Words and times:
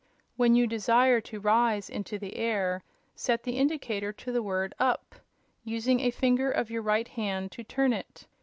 When 0.35 0.55
you 0.55 0.65
desire 0.65 1.21
to 1.21 1.39
rise 1.39 1.87
into 1.87 2.17
the 2.17 2.35
air 2.35 2.83
set 3.15 3.43
the 3.43 3.59
indicator 3.59 4.11
to 4.11 4.31
the 4.31 4.41
word 4.41 4.73
'up,' 4.79 5.13
using 5.63 5.99
a 5.99 6.09
finger 6.09 6.49
of 6.49 6.71
your 6.71 6.81
right 6.81 7.07
hand 7.07 7.51
to 7.51 7.63
turn 7.63 7.93
it. 7.93 8.25